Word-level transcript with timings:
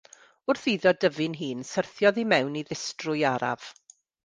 Wrth 0.51 0.63
iddo 0.71 0.93
dyfu'n 1.03 1.35
hŷn 1.41 1.61
syrthiodd 1.73 2.19
i 2.23 2.25
mewn 2.33 2.59
i 2.61 2.65
ddistryw 2.73 3.23
araf. 3.35 3.71